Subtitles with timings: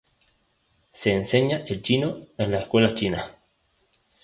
[0.91, 3.35] Se enseña el chino en las escuelas chinas.